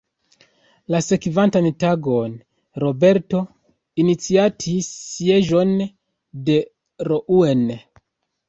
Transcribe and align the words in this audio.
La 0.93 1.01
sekvantan 1.07 1.67
tagon 1.83 2.33
Roberto 2.85 3.41
iniciatis 4.05 4.89
sieĝon 4.97 5.77
de 6.49 6.61
Rouen. 7.11 7.67